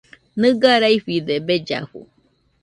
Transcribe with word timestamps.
Nɨga 0.39 0.71
raifide 0.81 1.35
bellafu. 1.47 2.01